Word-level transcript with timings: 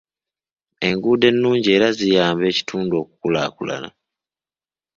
Enguudo 0.87 1.23
ennungi 1.31 1.69
era 1.75 1.87
ziyamba 1.99 2.43
ekitundu 2.51 2.93
okukulaakulana. 3.01 3.89